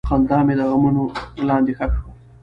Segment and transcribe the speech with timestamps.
[0.09, 1.03] خندا مې د غمونو
[1.47, 2.09] لاندې ښخ شوه.